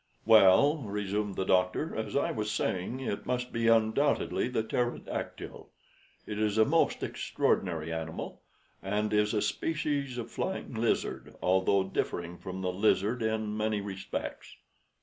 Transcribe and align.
"Well," 0.25 0.77
resumed 0.77 1.35
the 1.35 1.45
doctor, 1.45 1.95
"as 1.95 2.15
I 2.15 2.31
was 2.31 2.49
saying, 2.51 3.01
it 3.01 3.27
must 3.27 3.53
be 3.53 3.67
undoubtedly 3.67 4.47
the 4.47 4.63
pterodactyl. 4.63 5.69
It 6.25 6.39
is 6.39 6.57
a 6.57 6.65
most 6.65 7.03
extraordinary 7.03 7.93
animal, 7.93 8.41
and 8.81 9.13
is 9.13 9.35
a 9.35 9.43
species 9.43 10.17
of 10.17 10.31
flying 10.31 10.73
lizard, 10.73 11.35
although 11.39 11.83
differing 11.83 12.39
from 12.39 12.61
the 12.63 12.73
lizard 12.73 13.21
in 13.21 13.55
many 13.55 13.79
respects. 13.79 14.55